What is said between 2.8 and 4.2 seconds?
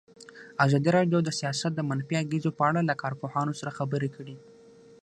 له کارپوهانو سره خبرې